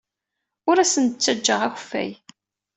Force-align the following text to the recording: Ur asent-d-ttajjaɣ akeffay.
Ur 0.69 0.77
asent-d-ttajjaɣ 0.83 1.61
akeffay. 1.69 2.11